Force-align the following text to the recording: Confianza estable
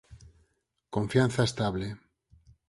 Confianza 0.95 1.43
estable 1.49 1.87